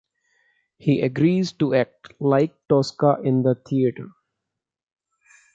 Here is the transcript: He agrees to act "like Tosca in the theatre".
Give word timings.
He 0.79 1.01
agrees 1.01 1.51
to 1.59 1.75
act 1.75 2.19
"like 2.19 2.55
Tosca 2.67 3.17
in 3.23 3.43
the 3.43 3.53
theatre". 3.53 4.09